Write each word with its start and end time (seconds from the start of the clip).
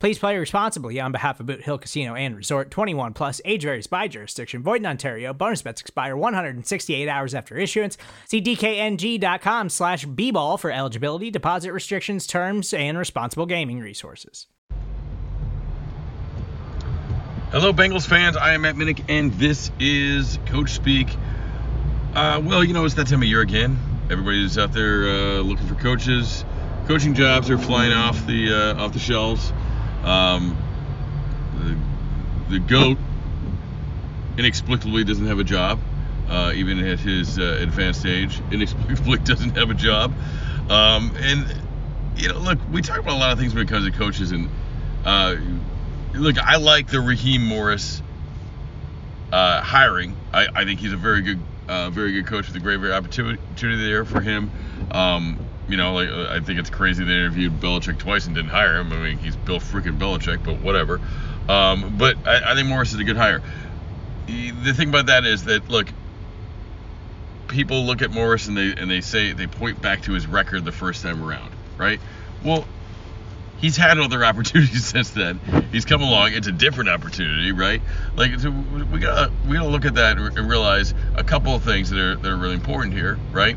Please 0.00 0.18
play 0.18 0.38
responsibly 0.38 0.98
on 0.98 1.12
behalf 1.12 1.40
of 1.40 1.46
Boot 1.46 1.60
Hill 1.60 1.76
Casino 1.76 2.14
and 2.14 2.34
Resort 2.34 2.70
21 2.70 3.12
Plus, 3.12 3.42
age 3.44 3.64
varies 3.64 3.86
by 3.86 4.08
jurisdiction, 4.08 4.62
void 4.62 4.80
in 4.80 4.86
Ontario. 4.86 5.34
Bonus 5.34 5.60
bets 5.60 5.82
expire 5.82 6.16
168 6.16 7.06
hours 7.06 7.34
after 7.34 7.58
issuance. 7.58 7.98
See 8.24 8.40
DKNG.com 8.40 9.68
slash 9.68 10.06
B 10.06 10.30
ball 10.30 10.56
for 10.56 10.70
eligibility, 10.70 11.30
deposit 11.30 11.72
restrictions, 11.72 12.26
terms, 12.26 12.72
and 12.72 12.96
responsible 12.96 13.44
gaming 13.44 13.78
resources. 13.78 14.46
Hello, 17.50 17.70
Bengals 17.70 18.06
fans. 18.06 18.38
I 18.38 18.54
am 18.54 18.62
Matt 18.62 18.76
Minnick, 18.76 19.04
and 19.10 19.34
this 19.34 19.70
is 19.78 20.38
Coach 20.46 20.70
Speak. 20.70 21.08
Uh, 22.14 22.40
well, 22.42 22.64
you 22.64 22.72
know, 22.72 22.86
it's 22.86 22.94
that 22.94 23.08
time 23.08 23.20
of 23.20 23.28
year 23.28 23.42
again. 23.42 23.78
Everybody's 24.10 24.56
out 24.56 24.72
there 24.72 25.04
uh, 25.10 25.40
looking 25.40 25.66
for 25.66 25.74
coaches. 25.74 26.42
Coaching 26.86 27.12
jobs 27.12 27.50
are 27.50 27.58
flying 27.58 27.92
off 27.92 28.26
the 28.26 28.50
uh, 28.50 28.82
off 28.82 28.94
the 28.94 28.98
shelves. 28.98 29.52
Um, 30.04 30.56
the, 32.48 32.58
the 32.58 32.58
goat 32.58 32.98
inexplicably 34.38 35.04
doesn't 35.04 35.26
have 35.26 35.38
a 35.38 35.44
job, 35.44 35.80
uh, 36.28 36.52
even 36.54 36.78
at 36.78 36.98
his 37.00 37.38
uh, 37.38 37.58
advanced 37.60 38.06
age. 38.06 38.40
Inexplicably 38.50 39.18
doesn't 39.24 39.56
have 39.56 39.70
a 39.70 39.74
job. 39.74 40.12
Um, 40.68 41.12
and 41.16 41.46
you 42.16 42.28
know, 42.28 42.38
look, 42.38 42.58
we 42.70 42.82
talk 42.82 42.98
about 42.98 43.16
a 43.16 43.18
lot 43.18 43.32
of 43.32 43.38
things 43.38 43.54
when 43.54 43.66
it 43.66 43.68
comes 43.68 43.86
to 43.86 43.92
coaches, 43.92 44.32
and 44.32 44.48
uh, 45.04 45.36
look, 46.14 46.38
I 46.38 46.56
like 46.56 46.88
the 46.88 47.00
Raheem 47.00 47.46
Morris 47.46 48.02
uh, 49.32 49.60
hiring. 49.62 50.16
I, 50.32 50.48
I, 50.54 50.64
think 50.64 50.80
he's 50.80 50.92
a 50.92 50.96
very 50.96 51.22
good, 51.22 51.40
uh, 51.68 51.90
very 51.90 52.12
good 52.12 52.26
coach 52.26 52.46
with 52.46 52.56
a 52.56 52.60
great, 52.60 52.78
very 52.78 52.92
opportunity 52.92 53.38
there 53.56 54.04
for 54.04 54.20
him. 54.20 54.50
Um, 54.90 55.38
you 55.70 55.76
know, 55.76 55.94
like 55.94 56.08
I 56.08 56.40
think 56.40 56.58
it's 56.58 56.70
crazy 56.70 57.04
they 57.04 57.12
interviewed 57.12 57.60
Belichick 57.60 57.98
twice 57.98 58.26
and 58.26 58.34
didn't 58.34 58.50
hire 58.50 58.78
him. 58.78 58.92
I 58.92 58.96
mean, 58.96 59.18
he's 59.18 59.36
Bill 59.36 59.60
freaking 59.60 59.98
Belichick, 59.98 60.44
but 60.44 60.60
whatever. 60.60 61.00
Um, 61.48 61.96
but 61.96 62.16
I, 62.26 62.52
I, 62.52 62.54
think 62.54 62.68
Morris 62.68 62.92
is 62.92 63.00
a 63.00 63.04
good 63.04 63.16
hire. 63.16 63.42
The 64.26 64.72
thing 64.72 64.88
about 64.88 65.06
that 65.06 65.24
is 65.24 65.44
that 65.44 65.68
look, 65.68 65.88
people 67.48 67.84
look 67.84 68.02
at 68.02 68.10
Morris 68.10 68.46
and 68.46 68.56
they 68.56 68.72
and 68.72 68.90
they 68.90 69.00
say 69.00 69.32
they 69.32 69.46
point 69.46 69.80
back 69.82 70.02
to 70.02 70.12
his 70.12 70.26
record 70.26 70.64
the 70.64 70.72
first 70.72 71.02
time 71.02 71.22
around, 71.22 71.52
right? 71.76 72.00
Well, 72.44 72.66
he's 73.58 73.76
had 73.76 73.98
other 73.98 74.24
opportunities 74.24 74.86
since 74.86 75.10
then. 75.10 75.40
He's 75.72 75.84
come 75.84 76.02
along. 76.02 76.32
It's 76.32 76.46
a 76.46 76.52
different 76.52 76.90
opportunity, 76.90 77.52
right? 77.52 77.82
Like 78.16 78.38
so 78.38 78.50
we 78.50 79.00
gotta 79.00 79.32
we 79.48 79.56
gotta 79.56 79.68
look 79.68 79.84
at 79.84 79.94
that 79.94 80.18
and 80.18 80.48
realize 80.48 80.94
a 81.16 81.24
couple 81.24 81.54
of 81.54 81.62
things 81.62 81.90
that 81.90 81.98
are 81.98 82.16
that 82.16 82.30
are 82.30 82.36
really 82.36 82.54
important 82.54 82.94
here, 82.94 83.18
right? 83.32 83.56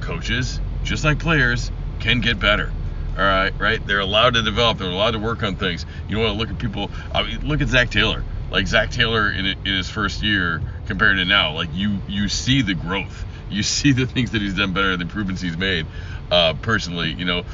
Coaches 0.00 0.60
just 0.84 1.04
like 1.04 1.18
players, 1.18 1.70
can 1.98 2.20
get 2.20 2.38
better. 2.38 2.72
All 3.16 3.24
right, 3.24 3.52
right? 3.58 3.84
They're 3.86 4.00
allowed 4.00 4.34
to 4.34 4.42
develop. 4.42 4.78
They're 4.78 4.90
allowed 4.90 5.12
to 5.12 5.18
work 5.18 5.42
on 5.42 5.56
things. 5.56 5.86
You 6.08 6.18
want 6.18 6.32
to 6.32 6.38
look 6.38 6.50
at 6.50 6.58
people. 6.58 6.90
I 7.12 7.22
mean, 7.22 7.40
look 7.40 7.60
at 7.60 7.68
Zac 7.68 7.90
Taylor. 7.90 8.24
Like 8.50 8.66
Zac 8.66 8.90
Taylor 8.90 9.30
in, 9.30 9.46
in 9.46 9.76
his 9.76 9.88
first 9.88 10.22
year 10.22 10.62
compared 10.86 11.16
to 11.16 11.24
now. 11.24 11.52
Like 11.52 11.68
you, 11.72 11.98
you 12.08 12.28
see 12.28 12.62
the 12.62 12.74
growth. 12.74 13.24
You 13.48 13.62
see 13.74 13.92
the 13.92 14.06
things 14.06 14.32
that 14.32 14.42
he's 14.42 14.54
done 14.54 14.72
better, 14.72 14.96
the 14.96 15.02
improvements 15.02 15.40
he's 15.40 15.56
made. 15.56 15.86
Uh, 16.30 16.54
personally, 16.54 17.10
you 17.10 17.24
know, 17.24 17.44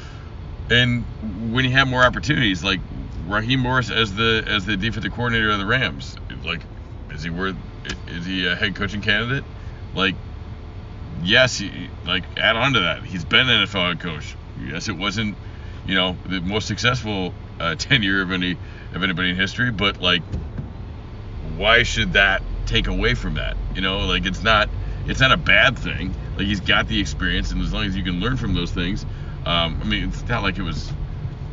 and 0.71 1.05
when 1.51 1.65
you 1.65 1.71
have 1.71 1.87
more 1.87 2.03
opportunities, 2.03 2.63
like 2.63 2.79
Raheem 3.27 3.59
Morris 3.59 3.91
as 3.91 4.15
the 4.15 4.43
as 4.47 4.65
the 4.65 4.77
defensive 4.77 5.11
coordinator 5.11 5.51
of 5.51 5.59
the 5.59 5.65
Rams, 5.65 6.15
like, 6.43 6.61
is 7.11 7.23
he 7.23 7.29
worth? 7.29 7.55
Is 8.07 8.25
he 8.25 8.47
a 8.47 8.55
head 8.55 8.75
coaching 8.75 9.01
candidate? 9.01 9.43
Like, 9.93 10.15
yes, 11.23 11.57
he, 11.57 11.89
like 12.05 12.23
add 12.37 12.55
on 12.55 12.73
to 12.73 12.79
that, 12.81 13.03
he's 13.03 13.25
been 13.25 13.49
an 13.49 13.65
NFL 13.67 13.87
head 13.89 13.99
coach. 13.99 14.35
Yes, 14.59 14.87
it 14.87 14.97
wasn't, 14.97 15.35
you 15.85 15.95
know, 15.95 16.17
the 16.27 16.41
most 16.41 16.67
successful 16.67 17.33
uh, 17.59 17.75
tenure 17.77 18.21
of 18.21 18.31
any 18.31 18.57
of 18.93 19.03
anybody 19.03 19.29
in 19.29 19.35
history, 19.35 19.71
but 19.71 20.01
like, 20.01 20.21
why 21.57 21.83
should 21.83 22.13
that 22.13 22.41
take 22.65 22.87
away 22.87 23.13
from 23.13 23.35
that? 23.35 23.55
You 23.75 23.81
know, 23.81 23.99
like 23.99 24.25
it's 24.25 24.43
not 24.43 24.69
it's 25.05 25.19
not 25.19 25.31
a 25.31 25.37
bad 25.37 25.77
thing. 25.77 26.13
Like 26.37 26.47
he's 26.47 26.59
got 26.59 26.87
the 26.87 26.99
experience, 26.99 27.51
and 27.51 27.61
as 27.61 27.73
long 27.73 27.85
as 27.85 27.95
you 27.95 28.03
can 28.03 28.19
learn 28.19 28.37
from 28.37 28.53
those 28.53 28.71
things, 28.71 29.05
um, 29.45 29.79
I 29.81 29.85
mean, 29.85 30.09
it's 30.09 30.27
not 30.27 30.43
like 30.43 30.57
it 30.57 30.63
was, 30.63 30.91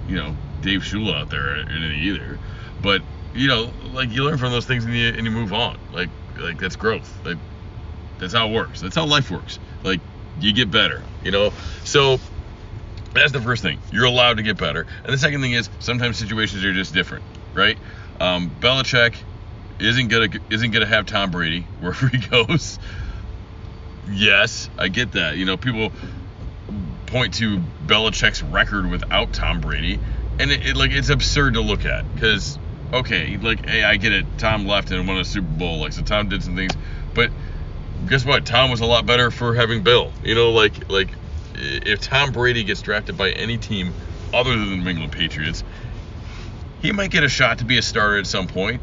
you 0.09 0.17
know, 0.17 0.37
Dave 0.61 0.81
Shula 0.81 1.23
out 1.23 1.31
there 1.31 1.57
in 1.57 1.69
it 1.69 1.97
either, 1.97 2.39
but 2.83 3.03
you 3.34 3.49
know, 3.49 3.73
like 3.93 4.11
you 4.11 4.25
learn 4.25 4.39
from 4.39 4.53
those 4.53 4.67
things 4.67 4.84
and 4.84 4.95
you, 4.95 5.09
and 5.09 5.25
you 5.25 5.31
move 5.31 5.53
on. 5.53 5.78
Like 5.93 6.11
like 6.39 6.59
that's 6.59 6.77
growth. 6.77 7.12
Like 7.25 7.39
that's 8.19 8.34
how 8.34 8.49
it 8.49 8.53
works. 8.53 8.81
That's 8.81 8.97
how 8.97 9.06
life 9.06 9.31
works. 9.31 9.59
Like 9.83 10.01
you 10.41 10.53
get 10.53 10.71
better, 10.71 11.03
you 11.25 11.31
know. 11.31 11.53
So 11.84 12.19
that's 13.15 13.33
the 13.33 13.41
first 13.41 13.62
thing. 13.62 13.79
You're 13.91 14.05
allowed 14.05 14.37
to 14.37 14.43
get 14.43 14.56
better. 14.56 14.87
And 15.05 15.12
the 15.12 15.19
second 15.19 15.41
thing 15.41 15.53
is 15.53 15.69
sometimes 15.79 16.19
situations 16.19 16.65
are 16.65 16.73
just 16.73 16.95
different, 16.95 17.25
right? 17.55 17.78
Um, 18.21 18.51
Belichick 18.61 19.15
isn't 19.78 20.09
gonna 20.09 20.28
isn't 20.51 20.71
gonna 20.71 20.87
have 20.87 21.07
Tom 21.07 21.31
Brady 21.31 21.62
wherever 21.81 22.09
he 22.09 22.19
goes. 22.19 22.78
Yes, 24.11 24.71
I 24.78 24.89
get 24.89 25.12
that. 25.12 25.37
You 25.37 25.45
know, 25.45 25.57
people 25.57 25.93
point 27.07 27.34
to 27.34 27.59
Belichick's 27.87 28.43
record 28.43 28.91
without 28.91 29.33
Tom 29.33 29.61
Brady, 29.61 29.99
and 30.39 30.51
it, 30.51 30.67
it 30.67 30.77
like 30.77 30.91
it's 30.91 31.11
absurd 31.11 31.55
to 31.55 31.61
look 31.61 31.84
at 31.84 32.12
because 32.15 32.59
okay, 32.93 33.37
like 33.37 33.67
hey, 33.67 33.83
I 33.83 33.97
get 33.97 34.12
it. 34.12 34.27
Tom 34.39 34.67
left 34.67 34.91
and 34.91 35.07
won 35.07 35.19
a 35.19 35.25
Super 35.25 35.47
Bowl, 35.47 35.81
like 35.81 35.93
so 35.93 36.03
Tom 36.03 36.28
did 36.28 36.43
some 36.43 36.57
things, 36.57 36.73
but 37.15 37.31
guess 38.09 38.25
what? 38.25 38.45
Tom 38.47 38.71
was 38.71 38.81
a 38.81 38.87
lot 38.87 39.07
better 39.07 39.31
for 39.31 39.55
having 39.55 39.83
Bill. 39.83 40.13
You 40.25 40.35
know, 40.35 40.51
like 40.51 40.91
like 40.91 41.09
if 41.55 42.01
Tom 42.01 42.33
Brady 42.33 42.65
gets 42.65 42.83
drafted 42.83 43.17
by 43.17 43.31
any 43.31 43.59
team 43.59 43.93
other 44.33 44.51
than 44.51 44.71
the 44.71 44.77
New 44.77 44.91
England 44.91 45.13
Patriots, 45.13 45.63
he 46.81 46.93
might 46.93 47.11
get 47.11 47.25
a 47.25 47.29
shot 47.29 47.59
to 47.59 47.65
be 47.65 47.79
a 47.79 47.83
starter 47.83 48.19
at 48.19 48.27
some 48.27 48.47
point. 48.47 48.81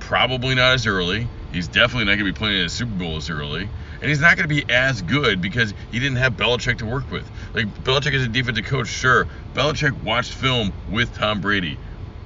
Probably 0.00 0.54
not 0.54 0.74
as 0.74 0.86
early. 0.86 1.28
He's 1.52 1.68
definitely 1.68 2.06
not 2.06 2.16
going 2.18 2.26
to 2.26 2.32
be 2.32 2.36
playing 2.36 2.58
in 2.58 2.64
the 2.64 2.68
Super 2.68 2.94
Bowl 2.94 3.16
as 3.16 3.30
early. 3.30 3.68
And 4.00 4.10
he's 4.10 4.20
not 4.20 4.36
going 4.36 4.48
to 4.48 4.54
be 4.54 4.64
as 4.70 5.00
good 5.02 5.40
because 5.40 5.72
he 5.90 5.98
didn't 6.00 6.16
have 6.16 6.34
Belichick 6.34 6.78
to 6.78 6.86
work 6.86 7.10
with. 7.10 7.30
Like, 7.54 7.66
Belichick 7.84 8.12
is 8.12 8.24
a 8.24 8.28
defensive 8.28 8.66
coach, 8.66 8.88
sure. 8.88 9.28
Belichick 9.54 10.02
watched 10.02 10.32
film 10.32 10.72
with 10.90 11.14
Tom 11.14 11.40
Brady 11.40 11.78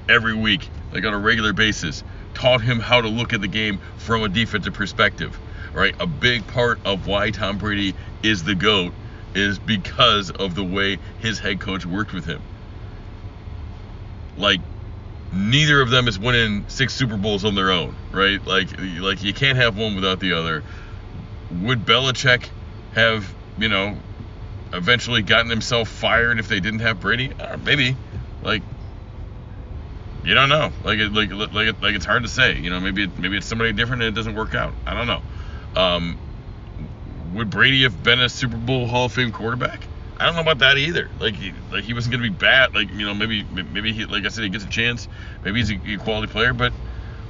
every 0.09 0.35
week, 0.35 0.69
like 0.93 1.05
on 1.05 1.13
a 1.13 1.19
regular 1.19 1.53
basis, 1.53 2.03
taught 2.35 2.63
him 2.63 2.81
how 2.81 3.01
to 3.01 3.09
look 3.09 3.33
at 3.33 3.41
the 3.41 3.49
game 3.49 3.79
from 3.99 4.23
a 4.23 4.29
defensive 4.29 4.73
perspective 4.73 5.39
right? 5.73 5.95
A 6.01 6.07
big 6.07 6.47
part 6.47 6.79
of 6.85 7.07
why 7.07 7.31
Tom 7.31 7.59
Brady 7.59 7.95
is 8.23 8.45
the 8.45 8.55
GOAT 8.55 8.93
is 9.35 9.59
because 9.59 10.31
of 10.31 10.55
the 10.55 10.65
way 10.65 10.99
his 11.21 11.39
head 11.39 11.61
coach 11.61 11.87
worked 11.87 12.13
with 12.13 12.25
him. 12.25 12.43
Like, 14.37 14.61
neither 15.33 15.81
of 15.81 15.91
them 15.91 16.09
is 16.09 16.19
winning 16.19 16.65
six 16.69 16.95
Super 16.95 17.17
Bowls 17.17 17.45
on 17.45 17.55
their 17.55 17.71
own, 17.71 17.95
right? 18.13 18.45
Like, 18.47 18.69
like 18.79 19.23
you 19.23 19.35
can't 19.35 19.59
have 19.59 19.77
one 19.77 19.95
without 19.95 20.21
the 20.21 20.33
other. 20.33 20.63
Would 21.63 21.85
Belichick 21.85 22.49
have, 22.95 23.33
you 23.59 23.69
know, 23.69 23.97
eventually 24.73 25.23
gotten 25.23 25.51
himself 25.51 25.89
fired 25.89 26.39
if 26.39 26.49
they 26.49 26.61
didn't 26.61 26.81
have 26.81 27.01
Brady? 27.01 27.33
Uh, 27.39 27.57
maybe. 27.65 27.97
Like, 28.43 28.63
you 30.25 30.35
don't 30.35 30.49
know. 30.49 30.71
Like, 30.85 30.99
like, 31.11 31.31
like, 31.31 31.83
like 31.83 31.95
it's 31.95 32.05
hard 32.05 32.23
to 32.23 32.29
say. 32.29 32.59
You 32.59 32.71
know, 32.71 32.81
maybe, 32.81 33.11
maybe 33.19 33.37
it's 33.39 33.47
somebody 33.47 33.73
different 33.73 34.03
and 34.03 34.11
it 34.11 34.15
doesn't 34.15 34.35
work 34.35 34.55
out. 34.55 34.75
I 34.87 34.95
don't 34.95 35.07
know. 35.07 35.23
Um, 35.79 36.19
would 37.35 37.51
Brady 37.51 37.85
have 37.85 38.03
been 38.03 38.21
a 38.21 38.29
Super 38.29 38.57
Bowl 38.57 38.89
Hall 38.89 39.07
of 39.07 39.13
Fame 39.13 39.31
quarterback? 39.31 39.87
I 40.19 40.27
don't 40.27 40.35
know 40.35 40.41
about 40.41 40.59
that 40.59 40.77
either. 40.77 41.09
Like, 41.21 41.35
he, 41.35 41.53
like 41.71 41.85
he 41.85 41.95
wasn't 41.95 42.13
going 42.13 42.25
to 42.25 42.31
be 42.31 42.37
bad. 42.37 42.75
Like, 42.75 42.91
you 42.93 43.07
know, 43.07 43.15
maybe, 43.15 43.45
maybe 43.45 43.93
he, 43.93 44.05
like 44.05 44.25
I 44.25 44.29
said, 44.29 44.43
he 44.43 44.51
gets 44.51 44.65
a 44.65 44.69
chance. 44.69 45.07
Maybe 45.45 45.63
he's 45.63 45.71
a, 45.71 45.97
quality 46.03 46.33
player, 46.33 46.53
but 46.53 46.73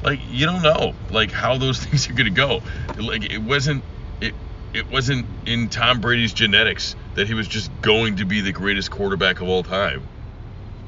like, 0.03 0.21
you 0.31 0.47
don't 0.47 0.62
know, 0.62 0.95
like 1.11 1.31
how 1.31 1.59
those 1.59 1.79
things 1.85 2.09
are 2.09 2.15
going 2.15 2.25
to 2.25 2.31
go. 2.31 2.62
Like, 2.99 3.31
it 3.31 3.43
wasn't, 3.43 3.85
it, 4.23 4.33
it 4.73 4.91
wasn't 4.91 5.27
in 5.45 5.69
Tom 5.69 6.00
Brady's 6.00 6.33
genetics 6.33 6.97
that 7.17 7.27
he 7.27 7.35
was 7.35 7.47
just 7.47 7.71
going 7.83 8.17
to 8.17 8.25
be 8.25 8.41
the 8.41 8.53
greatest 8.53 8.91
quarterback 8.91 9.43
of 9.43 9.49
all 9.49 9.62
time. 9.62 10.03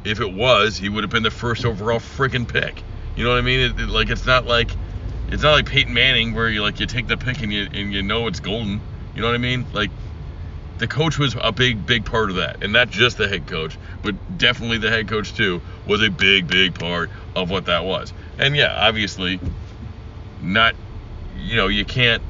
If 0.04 0.20
it 0.20 0.32
was, 0.32 0.78
he 0.78 0.88
would 0.88 1.04
have 1.04 1.10
been 1.10 1.22
the 1.22 1.30
first 1.30 1.66
overall 1.66 1.98
freaking 1.98 2.48
pick. 2.48 2.82
You 3.16 3.24
know 3.24 3.30
what 3.30 3.38
I 3.38 3.42
mean? 3.42 3.60
It, 3.60 3.78
it, 3.78 3.88
like 3.90 4.08
it's 4.08 4.24
not 4.24 4.46
like 4.46 4.70
it's 5.30 5.42
not 5.42 5.52
like 5.52 5.66
Peyton 5.66 5.94
Manning 5.94 6.34
where 6.34 6.48
you 6.48 6.62
like 6.62 6.80
you 6.80 6.86
take 6.86 7.06
the 7.06 7.16
pick 7.16 7.42
and 7.42 7.52
you 7.52 7.68
and 7.72 7.92
you 7.92 8.02
know 8.02 8.26
it's 8.26 8.40
golden. 8.40 8.80
You 9.14 9.22
know 9.22 9.28
what 9.28 9.34
I 9.34 9.38
mean? 9.38 9.66
Like 9.72 9.90
the 10.78 10.88
coach 10.88 11.18
was 11.18 11.36
a 11.40 11.52
big 11.52 11.86
big 11.86 12.04
part 12.04 12.30
of 12.30 12.36
that, 12.36 12.62
and 12.62 12.72
not 12.72 12.88
just 12.88 13.18
the 13.18 13.28
head 13.28 13.46
coach, 13.46 13.78
but 14.02 14.14
definitely 14.38 14.78
the 14.78 14.90
head 14.90 15.08
coach 15.08 15.34
too 15.34 15.62
was 15.86 16.02
a 16.02 16.10
big 16.10 16.48
big 16.48 16.74
part 16.74 17.10
of 17.36 17.50
what 17.50 17.66
that 17.66 17.84
was. 17.84 18.12
And 18.38 18.56
yeah, 18.56 18.74
obviously, 18.76 19.40
not 20.40 20.74
you 21.36 21.56
know 21.56 21.68
you 21.68 21.84
can't 21.84 22.22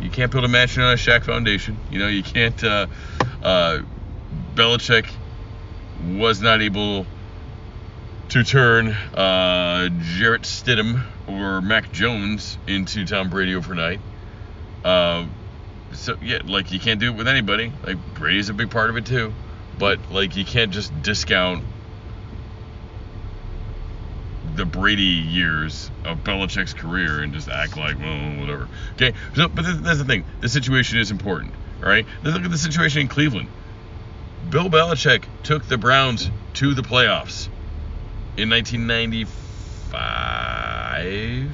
you 0.00 0.10
can't 0.10 0.30
build 0.30 0.44
a 0.44 0.48
mansion 0.48 0.82
on 0.82 0.92
a 0.92 0.96
shack 0.96 1.24
foundation. 1.24 1.78
You 1.90 1.98
know, 1.98 2.08
you 2.08 2.22
can't. 2.22 2.62
Uh, 2.62 2.86
uh, 3.42 3.80
Belichick 4.54 5.10
was 6.16 6.40
not 6.40 6.62
able 6.62 7.06
to 8.30 8.44
turn 8.44 8.88
uh, 8.88 9.88
Jarrett 10.00 10.42
Stidham 10.42 11.02
or 11.26 11.62
Mac 11.62 11.90
Jones 11.92 12.58
into 12.66 13.06
Tom 13.06 13.30
Brady 13.30 13.54
overnight. 13.54 14.00
Uh, 14.84 15.26
so 15.92 16.16
yeah, 16.20 16.40
like 16.44 16.70
you 16.70 16.78
can't 16.78 17.00
do 17.00 17.12
it 17.12 17.16
with 17.16 17.26
anybody. 17.26 17.72
Like 17.86 17.96
Brady's 18.14 18.50
a 18.50 18.54
big 18.54 18.70
part 18.70 18.90
of 18.90 18.96
it 18.96 19.06
too, 19.06 19.32
but 19.78 19.98
like 20.12 20.36
you 20.36 20.44
can't 20.44 20.70
just 20.70 20.92
discount 21.02 21.64
the 24.56 24.66
Brady 24.66 25.02
years 25.02 25.90
of 26.04 26.18
Belichick's 26.18 26.74
career 26.74 27.20
and 27.20 27.32
just 27.32 27.48
act 27.48 27.78
like, 27.78 27.98
well, 27.98 28.40
whatever. 28.40 28.68
Okay, 28.94 29.14
so, 29.34 29.48
but 29.48 29.64
that's 29.82 29.98
the 29.98 30.04
thing. 30.04 30.24
The 30.40 30.48
situation 30.48 30.98
is 30.98 31.10
important, 31.10 31.52
all 31.82 31.88
right? 31.88 32.04
Let's 32.22 32.36
look 32.36 32.44
at 32.44 32.50
the 32.50 32.58
situation 32.58 33.02
in 33.02 33.08
Cleveland. 33.08 33.48
Bill 34.50 34.68
Belichick 34.68 35.24
took 35.44 35.64
the 35.66 35.78
Browns 35.78 36.30
to 36.54 36.74
the 36.74 36.82
playoffs 36.82 37.48
in 38.38 38.50
1995, 38.50 41.50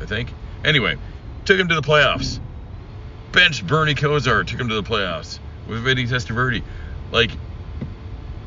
I 0.00 0.06
think. 0.06 0.32
Anyway, 0.64 0.96
took 1.44 1.58
him 1.58 1.68
to 1.68 1.74
the 1.74 1.82
playoffs. 1.82 2.40
Benched 3.32 3.66
Bernie 3.66 3.94
Kosar, 3.94 4.46
took 4.46 4.60
him 4.60 4.68
to 4.68 4.74
the 4.74 4.82
playoffs 4.82 5.38
with 5.68 5.82
Vinny 5.82 6.06
Testaverde. 6.06 6.62
Like, 7.10 7.30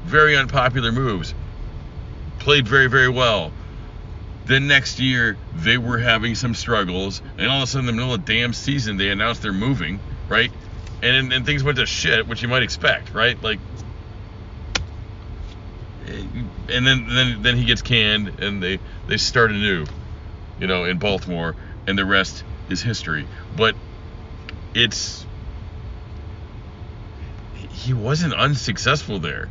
very 0.04 0.38
unpopular 0.38 0.92
moves. 0.92 1.34
Played 2.40 2.68
very, 2.68 2.88
very 2.88 3.10
well 3.10 3.52
then 4.46 4.68
next 4.68 5.00
year 5.00 5.38
they 5.56 5.78
were 5.78 5.98
having 5.98 6.36
some 6.36 6.54
struggles, 6.54 7.22
and 7.38 7.50
all 7.50 7.58
of 7.58 7.64
a 7.64 7.68
sudden, 7.68 7.90
in 7.90 7.96
the 7.96 8.02
middle 8.02 8.14
of 8.14 8.26
the 8.26 8.34
damn 8.34 8.54
season, 8.54 8.98
they 8.98 9.10
announced 9.10 9.42
they're 9.42 9.54
moving, 9.54 10.00
right? 10.30 10.52
And 11.02 11.34
and 11.34 11.46
things 11.46 11.64
went 11.64 11.78
to 11.78 11.86
shit, 11.86 12.28
which 12.28 12.42
you 12.42 12.48
might 12.48 12.64
expect, 12.64 13.14
right? 13.14 13.42
Like, 13.42 13.60
eh, 16.08 16.24
and 16.70 16.86
then 16.86 17.08
then 17.08 17.42
then 17.42 17.58
he 17.58 17.66
gets 17.66 17.82
canned, 17.82 18.40
and 18.40 18.62
they 18.62 18.80
they 19.08 19.18
start 19.18 19.52
anew, 19.52 19.86
you 20.60 20.68
know, 20.68 20.86
in 20.86 20.98
Baltimore, 21.00 21.56
and 21.88 21.98
the 21.98 22.06
rest 22.06 22.44
is 22.70 22.82
history. 22.82 23.28
But 23.56 23.76
it's 24.74 25.26
he 27.54 27.94
wasn't 27.94 28.34
unsuccessful 28.34 29.20
there. 29.20 29.50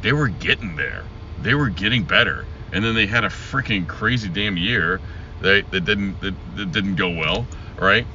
They 0.00 0.12
were 0.12 0.28
getting 0.28 0.76
there. 0.76 1.04
They 1.40 1.54
were 1.54 1.68
getting 1.68 2.04
better 2.04 2.46
and 2.72 2.82
then 2.82 2.94
they 2.94 3.06
had 3.06 3.24
a 3.24 3.28
freaking 3.28 3.86
crazy 3.86 4.28
damn 4.28 4.56
year 4.56 5.00
that, 5.40 5.70
that 5.70 5.84
didn't 5.84 6.20
that, 6.20 6.34
that 6.56 6.72
didn't 6.72 6.96
go 6.96 7.10
well, 7.10 7.46
right? 7.78 8.06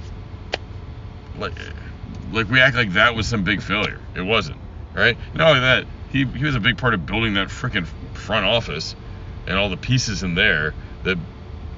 Like, 1.38 1.58
like 2.32 2.50
we 2.50 2.60
act 2.60 2.76
like 2.76 2.92
that 2.94 3.16
was 3.16 3.28
some 3.28 3.44
big 3.44 3.62
failure. 3.62 4.02
It 4.16 4.24
wasn't, 4.24 4.58
right? 4.96 5.18
Not 5.36 5.50
only 5.50 5.60
that, 5.62 5.86
he 6.10 6.26
he 6.26 6.44
was 6.44 6.56
a 6.56 6.60
big 6.60 6.78
part 6.78 6.94
of 6.96 7.06
building 7.06 7.36
that 7.36 7.50
freaking 7.50 7.88
front 8.28 8.46
office 8.46 8.94
and 9.48 9.58
all 9.58 9.70
the 9.70 9.78
pieces 9.78 10.22
in 10.22 10.36
there 10.36 10.74
that 11.04 11.18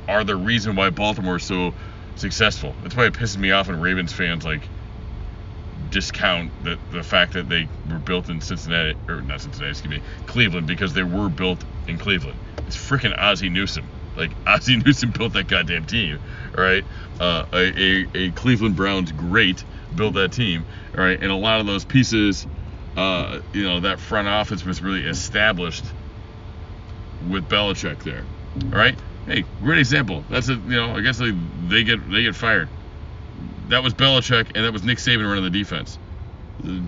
are 0.08 0.24
the 0.24 0.36
reason 0.36 0.76
why 0.76 0.90
Baltimore 0.90 1.36
is 1.36 1.44
so 1.44 1.76
successful. 2.16 2.74
That's 2.82 2.96
why 2.96 3.06
it 3.06 3.14
pisses 3.14 3.38
me 3.38 3.52
off 3.52 3.68
when 3.68 3.80
Ravens 3.80 4.12
fans 4.12 4.44
like 4.44 4.64
discount 5.92 6.52
the, 6.64 6.80
the 6.92 7.04
fact 7.04 7.34
that 7.34 7.48
they 7.48 7.68
were 7.88 8.00
built 8.00 8.30
in 8.30 8.42
Cincinnati 8.42 8.98
or 9.08 9.22
not 9.22 9.42
Cincinnati, 9.42 9.70
excuse 9.70 9.92
me, 9.92 10.02
Cleveland 10.26 10.66
because 10.66 10.94
they 10.94 11.04
were 11.04 11.30
built 11.30 11.64
in 11.88 12.00
Cleveland. 12.00 12.40
It's 12.66 12.76
freaking 12.76 13.16
Ozzie 13.18 13.50
Newsome. 13.50 13.88
Like 14.18 14.32
Ozzie 14.48 14.78
Newsome 14.78 15.12
built 15.12 15.34
that 15.34 15.48
goddamn 15.48 15.86
team, 15.86 16.20
right? 16.58 16.84
Uh, 17.20 17.46
a, 17.54 17.80
a, 17.80 18.08
a, 18.16 18.32
Cleveland 18.32 18.76
Browns 18.76 19.12
great 19.12 19.64
built 19.96 20.16
that 20.16 20.32
team, 20.32 20.66
right? 20.96 21.22
And 21.22 21.32
a 21.32 21.36
lot 21.36 21.60
of 21.60 21.68
those 21.68 21.86
pieces, 21.86 22.48
uh, 22.98 23.40
you 23.54 23.64
know, 23.64 23.82
that 23.82 24.00
front 24.00 24.28
office 24.28 24.66
was 24.66 24.82
really 24.82 25.06
established 25.06 25.86
with 27.22 27.48
Belichick 27.48 28.04
there, 28.04 28.26
all 28.74 28.80
right? 28.80 29.00
Hey, 29.26 29.46
great 29.62 29.80
example. 29.80 30.26
That's 30.30 30.50
a 30.50 30.54
you 30.54 30.76
know, 30.76 30.96
I 30.96 31.02
guess 31.02 31.18
they, 31.18 31.32
they 31.32 31.84
get 31.84 32.10
they 32.10 32.24
get 32.24 32.36
fired. 32.36 32.70
That 33.68 33.84
was 33.84 33.94
Belichick, 33.94 34.52
and 34.56 34.66
that 34.66 34.74
was 34.74 34.84
Nick 34.84 34.98
Saban 34.98 35.28
running 35.28 35.44
the 35.44 35.50
defense. 35.50 36.00
The, 36.60 36.84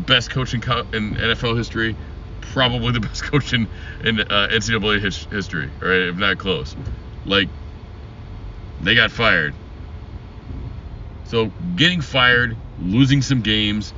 best 0.00 0.30
coaching 0.30 0.60
co- 0.60 0.84
in 0.92 1.14
NFL 1.14 1.56
history 1.56 1.96
probably 2.52 2.92
the 2.92 3.00
best 3.08 3.24
coach 3.24 3.52
in, 3.52 3.68
in 4.02 4.20
uh, 4.20 4.48
NCAA 4.50 5.00
his, 5.00 5.26
history, 5.30 5.70
right? 5.80 6.08
If 6.08 6.16
not 6.16 6.38
close. 6.38 6.74
Like, 7.24 7.48
they 8.80 8.94
got 8.94 9.10
fired. 9.10 9.54
So, 11.24 11.52
getting 11.76 12.00
fired, 12.00 12.58
losing 12.78 13.22
some 13.22 13.40
games, 13.40 13.94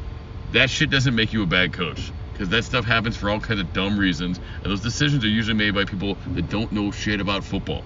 that 0.52 0.70
shit 0.70 0.90
doesn't 0.90 1.14
make 1.14 1.32
you 1.32 1.42
a 1.42 1.46
bad 1.46 1.72
coach. 1.72 2.12
Because 2.36 2.50
that 2.50 2.64
stuff 2.64 2.84
happens 2.84 3.16
for 3.16 3.30
all 3.30 3.40
kinds 3.40 3.60
of 3.60 3.72
dumb 3.72 3.98
reasons. 3.98 4.38
And 4.62 4.70
those 4.70 4.82
decisions 4.82 5.24
are 5.24 5.28
usually 5.28 5.56
made 5.56 5.74
by 5.74 5.86
people 5.86 6.18
that 6.34 6.50
don't 6.50 6.70
know 6.70 6.90
shit 6.90 7.18
about 7.18 7.42
football. 7.42 7.82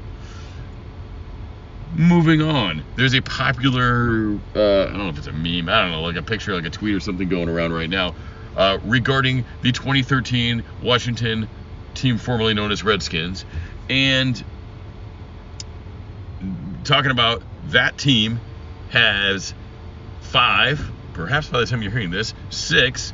Moving 1.95 2.43
on, 2.43 2.83
there's 2.97 3.15
a 3.15 3.23
popular, 3.23 4.41
uh, 4.57 4.83
I 4.83 4.87
don't 4.87 4.99
know 4.99 5.09
if 5.09 5.19
it's 5.19 5.29
a 5.29 5.33
meme, 5.33 5.69
I 5.69 5.83
don't 5.83 5.93
know, 5.93 6.03
like 6.03 6.17
a 6.17 6.23
picture, 6.23 6.55
like 6.55 6.65
a 6.65 6.71
tweet 6.71 6.95
or 6.95 7.01
something 7.01 7.29
going 7.29 7.49
around 7.49 7.73
right 7.73 7.89
now 7.89 8.15
uh, 8.57 8.79
regarding 8.85 9.45
the 9.63 9.71
2013 9.73 10.65
Washington 10.83 11.49
team 11.95 12.19
formerly 12.19 12.55
known 12.55 12.73
as 12.73 12.83
Redskins, 12.83 13.45
and 13.89 14.43
talking 16.85 17.11
about 17.11 17.43
that 17.69 17.99
team 17.99 18.41
has 18.91 19.55
five, 20.21 20.91
perhaps 21.13 21.49
by 21.49 21.61
the 21.61 21.67
time 21.67 21.83
you're 21.83 21.93
hearing 21.93 22.11
this, 22.11 22.35
six 22.51 23.13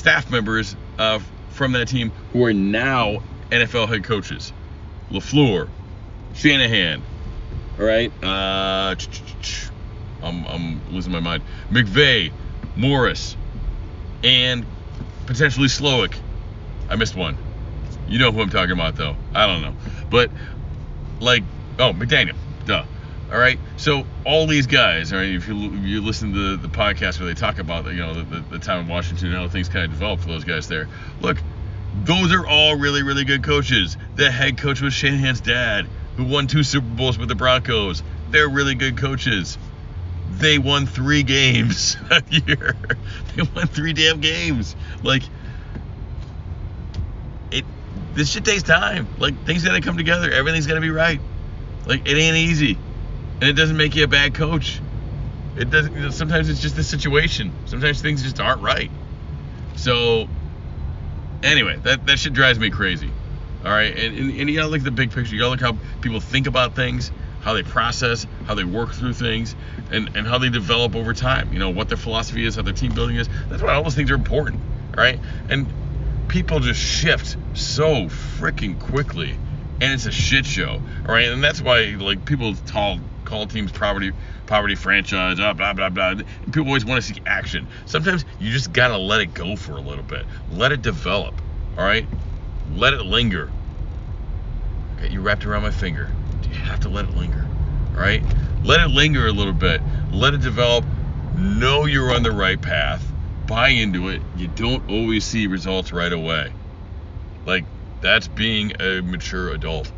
staff 0.00 0.30
members 0.30 0.74
uh, 0.98 1.20
from 1.50 1.72
that 1.72 1.86
team 1.86 2.10
who 2.32 2.42
are 2.44 2.54
now 2.54 3.22
NFL 3.50 3.86
head 3.86 4.02
coaches. 4.02 4.50
LaFleur, 5.10 5.68
Shanahan, 6.34 7.02
all 7.78 7.84
right, 7.84 8.10
uh, 8.24 8.94
I'm, 10.22 10.46
I'm 10.46 10.80
losing 10.90 11.12
my 11.12 11.20
mind. 11.20 11.42
McVay, 11.70 12.32
Morris, 12.76 13.36
and 14.24 14.64
potentially 15.26 15.68
Slowik. 15.68 16.14
I 16.88 16.96
missed 16.96 17.14
one. 17.14 17.36
You 18.08 18.18
know 18.18 18.32
who 18.32 18.40
I'm 18.40 18.50
talking 18.50 18.72
about, 18.72 18.96
though. 18.96 19.16
I 19.34 19.46
don't 19.46 19.60
know. 19.60 19.74
But, 20.10 20.30
like, 21.20 21.42
oh, 21.78 21.92
McDaniel. 21.92 22.36
All 23.30 23.38
right. 23.38 23.58
So 23.76 24.04
all 24.24 24.46
these 24.46 24.66
guys, 24.66 25.12
all 25.12 25.18
right. 25.18 25.28
If 25.28 25.48
you 25.48 25.54
you 25.54 26.00
listen 26.02 26.32
to 26.32 26.56
the, 26.56 26.68
the 26.68 26.68
podcast 26.68 27.20
where 27.20 27.28
they 27.28 27.38
talk 27.38 27.58
about 27.58 27.86
you 27.86 28.00
know 28.00 28.14
the, 28.14 28.22
the, 28.22 28.40
the 28.40 28.58
time 28.58 28.80
in 28.80 28.88
Washington 28.88 29.28
and 29.28 29.36
how 29.36 29.48
things 29.48 29.68
kind 29.68 29.84
of 29.84 29.90
developed 29.90 30.22
for 30.22 30.28
those 30.28 30.44
guys 30.44 30.68
there. 30.68 30.88
Look, 31.20 31.38
those 32.04 32.32
are 32.32 32.46
all 32.46 32.76
really 32.76 33.02
really 33.02 33.24
good 33.24 33.42
coaches. 33.42 33.96
The 34.16 34.30
head 34.30 34.58
coach 34.58 34.80
was 34.80 34.94
Shanahan's 34.94 35.40
dad, 35.40 35.86
who 36.16 36.24
won 36.24 36.46
two 36.46 36.62
Super 36.62 36.86
Bowls 36.86 37.18
with 37.18 37.28
the 37.28 37.34
Broncos. 37.34 38.02
They're 38.30 38.48
really 38.48 38.74
good 38.74 38.96
coaches 38.96 39.58
they 40.30 40.58
won 40.58 40.86
three 40.86 41.22
games 41.22 41.96
that 42.08 42.30
year. 42.32 42.76
They 43.34 43.42
won 43.54 43.66
three 43.66 43.92
damn 43.92 44.20
games. 44.20 44.74
Like 45.02 45.22
it 47.50 47.64
this 48.14 48.30
shit 48.30 48.44
takes 48.44 48.62
time. 48.62 49.08
Like 49.18 49.44
things 49.44 49.64
gotta 49.64 49.80
come 49.80 49.96
together. 49.96 50.30
Everything's 50.30 50.66
gotta 50.66 50.80
be 50.80 50.90
right. 50.90 51.20
Like 51.86 52.08
it 52.08 52.16
ain't 52.16 52.36
easy. 52.36 52.78
And 53.40 53.44
it 53.44 53.54
doesn't 53.54 53.76
make 53.76 53.94
you 53.94 54.04
a 54.04 54.08
bad 54.08 54.34
coach. 54.34 54.80
It 55.56 55.70
doesn't 55.70 56.12
sometimes 56.12 56.48
it's 56.48 56.60
just 56.60 56.76
the 56.76 56.84
situation. 56.84 57.52
Sometimes 57.66 58.00
things 58.02 58.22
just 58.22 58.40
aren't 58.40 58.62
right. 58.62 58.90
So 59.76 60.28
anyway, 61.42 61.78
that, 61.84 62.06
that 62.06 62.18
shit 62.18 62.32
drives 62.32 62.58
me 62.58 62.70
crazy. 62.70 63.10
All 63.64 63.70
right, 63.70 63.94
and, 63.94 64.16
and, 64.16 64.40
and 64.40 64.48
you 64.48 64.56
gotta 64.56 64.68
look 64.68 64.78
at 64.78 64.84
the 64.84 64.90
big 64.90 65.10
picture. 65.10 65.34
You 65.34 65.40
gotta 65.40 65.50
look 65.50 65.60
how 65.60 65.76
people 66.00 66.20
think 66.20 66.46
about 66.46 66.74
things 66.74 67.12
how 67.40 67.54
they 67.54 67.62
process, 67.62 68.26
how 68.46 68.54
they 68.54 68.64
work 68.64 68.92
through 68.92 69.14
things, 69.14 69.56
and, 69.90 70.10
and 70.14 70.26
how 70.26 70.38
they 70.38 70.50
develop 70.50 70.94
over 70.94 71.12
time. 71.12 71.52
You 71.52 71.58
know, 71.58 71.70
what 71.70 71.88
their 71.88 71.96
philosophy 71.96 72.44
is, 72.44 72.56
how 72.56 72.62
their 72.62 72.74
team 72.74 72.92
building 72.94 73.16
is. 73.16 73.28
That's 73.48 73.62
why 73.62 73.74
all 73.74 73.82
those 73.82 73.94
things 73.94 74.10
are 74.10 74.14
important, 74.14 74.60
All 74.96 75.02
right, 75.02 75.18
And 75.48 75.66
people 76.28 76.60
just 76.60 76.80
shift 76.80 77.36
so 77.54 78.06
freaking 78.06 78.78
quickly, 78.78 79.36
and 79.80 79.92
it's 79.92 80.06
a 80.06 80.12
shit 80.12 80.46
show, 80.46 80.80
all 81.06 81.14
right? 81.14 81.28
And 81.28 81.42
that's 81.42 81.60
why, 81.60 81.96
like, 81.98 82.24
people 82.24 82.54
tall 82.66 83.00
call 83.24 83.46
teams 83.46 83.72
poverty 83.72 84.12
poverty 84.46 84.74
franchise, 84.74 85.36
blah 85.36 85.52
blah 85.52 85.72
blah 85.72 85.88
blah. 85.88 86.14
People 86.46 86.66
always 86.66 86.84
want 86.84 87.02
to 87.02 87.14
see 87.14 87.20
action. 87.26 87.68
Sometimes 87.86 88.24
you 88.38 88.50
just 88.50 88.72
gotta 88.72 88.96
let 88.96 89.20
it 89.20 89.34
go 89.34 89.56
for 89.56 89.72
a 89.72 89.80
little 89.80 90.04
bit. 90.04 90.26
Let 90.50 90.72
it 90.72 90.82
develop. 90.82 91.34
All 91.76 91.84
right, 91.84 92.06
let 92.74 92.94
it 92.94 93.02
linger. 93.02 93.50
Okay, 94.96 95.08
you 95.08 95.20
wrapped 95.20 95.46
around 95.46 95.62
my 95.62 95.70
finger. 95.70 96.10
You 96.42 96.54
have 96.56 96.80
to 96.80 96.88
let 96.88 97.04
it 97.04 97.16
linger. 97.16 97.46
All 97.94 98.00
right, 98.00 98.22
let 98.64 98.80
it 98.80 98.88
linger 98.88 99.26
a 99.26 99.32
little 99.32 99.52
bit. 99.52 99.80
Let 100.12 100.34
it 100.34 100.40
develop. 100.40 100.84
Know 101.36 101.86
you're 101.86 102.12
on 102.14 102.22
the 102.22 102.32
right 102.32 102.60
path. 102.60 103.02
Buy 103.46 103.70
into 103.70 104.08
it. 104.08 104.20
You 104.36 104.48
don't 104.48 104.88
always 104.90 105.24
see 105.24 105.46
results 105.46 105.92
right 105.92 106.12
away. 106.12 106.52
Like 107.46 107.64
that's 108.00 108.28
being 108.28 108.72
a 108.80 109.00
mature 109.00 109.50
adult, 109.50 109.90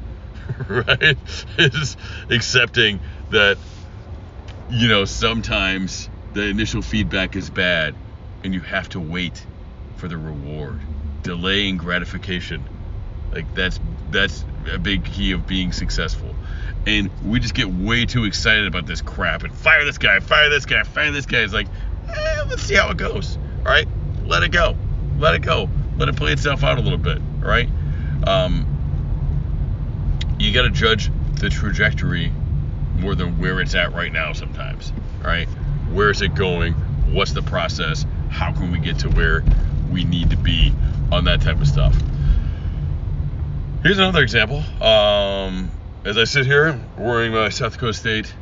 right? 0.69 1.17
Is 1.59 1.97
accepting 2.31 3.01
that 3.31 3.59
you 4.71 4.89
know 4.89 5.05
sometimes 5.05 6.09
the 6.33 6.47
initial 6.47 6.83
feedback 6.83 7.37
is 7.37 7.51
bad 7.51 7.95
and 8.45 8.55
you 8.55 8.61
have 8.61 8.89
to 8.91 9.01
wait 9.01 9.45
for 9.97 10.09
the 10.09 10.17
reward. 10.17 10.81
Delaying 11.23 11.77
gratification. 11.77 12.65
Like 13.33 13.55
that's 13.55 13.81
that's 14.11 14.45
a 14.73 14.79
big 14.79 15.05
key 15.05 15.33
of 15.33 15.47
being 15.47 15.73
successful. 15.73 16.35
And 16.87 17.11
we 17.25 17.39
just 17.39 17.55
get 17.55 17.69
way 17.69 18.07
too 18.07 18.25
excited 18.25 18.67
about 18.67 18.87
this 18.87 19.01
crap 19.01 19.45
and 19.45 19.55
fire 19.55 19.85
this 19.85 19.99
guy, 19.99 20.19
fire 20.21 20.49
this 20.49 20.67
guy, 20.67 20.83
fire 20.83 21.11
this 21.13 21.27
guy. 21.27 21.39
It's 21.39 21.53
like, 21.53 21.69
eh, 22.09 22.45
let's 22.49 22.63
see 22.63 22.75
how 22.75 22.91
it 22.91 22.97
goes. 22.97 23.39
All 23.59 23.65
right, 23.65 23.87
let 24.25 24.43
it 24.43 24.51
go, 24.51 24.77
let 25.19 25.35
it 25.35 25.43
go, 25.43 25.69
let 25.99 26.09
it 26.09 26.17
play 26.17 26.33
itself 26.33 26.65
out 26.65 26.79
a 26.79 26.81
little 26.81 26.99
bit. 26.99 27.19
All 27.43 27.49
right, 27.49 27.69
um, 28.27 28.67
you 30.53 30.59
got 30.61 30.69
to 30.69 30.71
judge 30.71 31.11
the 31.41 31.49
trajectory 31.49 32.31
more 32.97 33.15
than 33.15 33.39
where 33.39 33.59
it's 33.63 33.75
at 33.75 33.95
right 33.95 34.13
now. 34.13 34.35
Sometimes, 34.35 34.93
right? 35.25 35.49
Where 35.91 36.11
is 36.11 36.21
it 36.21 36.35
going? 36.35 36.75
What's 37.15 37.33
the 37.33 37.41
process? 37.41 38.05
How 38.29 38.53
can 38.53 38.71
we 38.71 38.79
get 38.79 38.99
to 38.99 39.09
where 39.09 39.43
we 39.91 40.05
need 40.05 40.29
to 40.29 40.37
be 40.37 40.75
on 41.11 41.25
that 41.25 41.41
type 41.41 41.59
of 41.59 41.67
stuff? 41.67 41.97
Here's 43.83 43.97
another 43.97 44.23
example. 44.23 44.63
Um, 44.83 45.71
as 46.05 46.19
I 46.19 46.25
sit 46.25 46.45
here 46.45 46.79
wearing 46.99 47.33
my 47.33 47.49
South 47.49 47.73
Dakota 47.73 47.95
State 47.95 48.35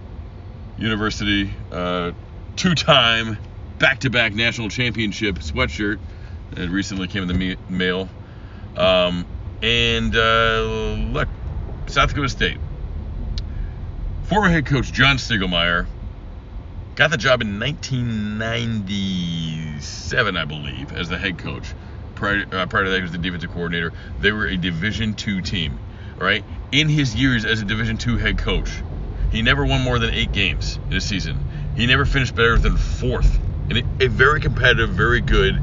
University 0.78 1.52
uh, 1.70 2.10
two-time 2.56 3.38
back-to-back 3.78 4.34
national 4.34 4.68
championship 4.68 5.36
sweatshirt 5.36 6.00
that 6.50 6.70
recently 6.70 7.06
came 7.06 7.22
in 7.22 7.28
the 7.28 7.56
mail. 7.68 8.08
Um, 8.76 9.24
and 9.62 10.16
uh, 10.16 10.62
look, 11.12 11.28
South 11.90 12.10
Dakota 12.10 12.28
State. 12.28 12.58
Former 14.24 14.48
head 14.48 14.64
coach 14.64 14.92
John 14.92 15.16
Stiegelmeier 15.16 15.88
got 16.94 17.10
the 17.10 17.16
job 17.16 17.42
in 17.42 17.58
1997, 17.58 20.36
I 20.36 20.44
believe, 20.44 20.92
as 20.92 21.08
the 21.08 21.18
head 21.18 21.38
coach. 21.38 21.74
Prior, 22.14 22.44
uh, 22.52 22.66
prior 22.66 22.84
to 22.84 22.90
that, 22.90 22.96
he 22.96 23.02
was 23.02 23.10
the 23.10 23.18
defensive 23.18 23.50
coordinator. 23.50 23.92
They 24.20 24.30
were 24.30 24.46
a 24.46 24.56
Division 24.56 25.14
two 25.14 25.40
team. 25.40 25.80
Right 26.16 26.44
in 26.70 26.88
his 26.88 27.16
years 27.16 27.44
as 27.44 27.60
a 27.60 27.64
Division 27.64 27.96
two 27.96 28.18
head 28.18 28.38
coach, 28.38 28.70
he 29.32 29.42
never 29.42 29.66
won 29.66 29.80
more 29.80 29.98
than 29.98 30.14
eight 30.14 30.30
games 30.30 30.78
in 30.90 30.96
a 30.96 31.00
season. 31.00 31.40
He 31.76 31.86
never 31.86 32.04
finished 32.04 32.36
better 32.36 32.56
than 32.56 32.76
fourth 32.76 33.40
in 33.68 33.78
a, 33.78 33.82
a 34.04 34.08
very 34.08 34.40
competitive, 34.40 34.90
very 34.90 35.22
good 35.22 35.60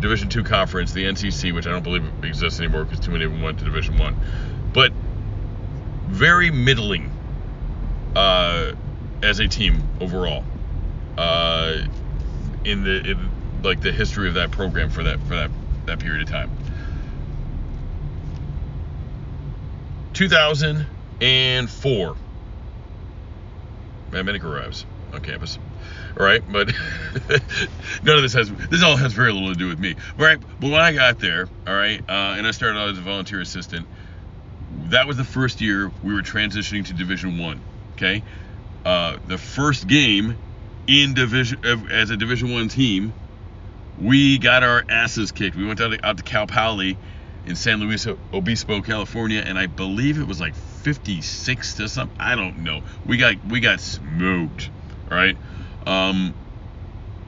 Division 0.00 0.30
two 0.30 0.44
conference, 0.44 0.92
the 0.92 1.04
NCC, 1.04 1.52
which 1.52 1.66
I 1.66 1.72
don't 1.72 1.82
believe 1.82 2.10
exists 2.22 2.58
anymore 2.58 2.84
because 2.84 3.00
too 3.00 3.10
many 3.10 3.24
of 3.24 3.32
them 3.32 3.42
went 3.42 3.58
to 3.58 3.64
Division 3.64 3.98
one. 3.98 4.16
But 4.72 4.92
very 6.08 6.50
middling 6.50 7.10
uh, 8.16 8.72
as 9.22 9.38
a 9.38 9.48
team 9.48 9.82
overall 10.00 10.44
uh, 11.16 11.76
in 12.64 12.84
the 12.84 13.10
in, 13.10 13.30
like 13.62 13.80
the 13.80 13.92
history 13.92 14.28
of 14.28 14.34
that 14.34 14.50
program 14.50 14.90
for 14.90 15.04
that 15.04 15.18
for 15.20 15.34
that 15.34 15.50
that 15.86 15.98
period 15.98 16.22
of 16.22 16.28
time. 16.28 16.50
2004, 20.14 22.16
Matt 24.10 24.44
arrives 24.44 24.86
on 25.12 25.20
campus. 25.20 25.58
All 26.18 26.26
right, 26.26 26.42
but 26.50 26.68
none 28.02 28.16
of 28.16 28.22
this 28.22 28.32
has 28.32 28.50
this 28.68 28.82
all 28.82 28.96
has 28.96 29.12
very 29.12 29.32
little 29.32 29.52
to 29.52 29.58
do 29.58 29.68
with 29.68 29.78
me. 29.78 29.94
All 30.18 30.24
right, 30.24 30.40
but 30.58 30.70
when 30.70 30.80
I 30.80 30.92
got 30.92 31.20
there, 31.20 31.48
all 31.66 31.74
right, 31.74 32.00
uh, 32.08 32.34
and 32.36 32.46
I 32.46 32.50
started 32.50 32.78
out 32.78 32.88
as 32.88 32.98
a 32.98 33.02
volunteer 33.02 33.40
assistant, 33.40 33.86
that 34.90 35.06
was 35.06 35.16
the 35.16 35.24
first 35.24 35.60
year 35.60 35.92
we 36.02 36.14
were 36.14 36.22
transitioning 36.22 36.86
to 36.86 36.92
Division 36.92 37.38
One. 37.38 37.60
Okay, 37.92 38.22
uh, 38.84 39.18
the 39.26 39.38
first 39.38 39.86
game 39.86 40.36
in 40.86 41.14
division 41.14 41.60
as 41.90 42.10
a 42.10 42.16
Division 42.16 42.52
One 42.52 42.68
team, 42.68 43.12
we 44.00 44.38
got 44.38 44.62
our 44.62 44.84
asses 44.88 45.32
kicked. 45.32 45.56
We 45.56 45.66
went 45.66 45.80
out 45.80 45.92
to, 45.92 46.06
out 46.06 46.16
to 46.18 46.22
Cal 46.22 46.46
Poly 46.46 46.96
in 47.46 47.56
San 47.56 47.80
Luis 47.80 48.06
Obispo, 48.32 48.82
California, 48.82 49.42
and 49.44 49.58
I 49.58 49.66
believe 49.66 50.20
it 50.20 50.26
was 50.26 50.40
like 50.40 50.54
56 50.54 51.74
to 51.74 51.88
something. 51.88 52.16
I 52.20 52.34
don't 52.34 52.58
know. 52.58 52.82
We 53.06 53.16
got 53.16 53.34
we 53.46 53.60
got 53.60 53.80
smoked, 53.80 54.70
right? 55.10 55.36
Um, 55.86 56.34